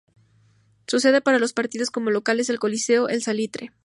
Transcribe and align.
Su 0.87 0.99
sede 0.99 1.21
para 1.21 1.37
los 1.37 1.53
partidos 1.53 1.91
como 1.91 2.09
local 2.09 2.39
es 2.39 2.49
el 2.49 2.57
Coliseo 2.57 3.07
El 3.07 3.21
Salitre. 3.21 3.71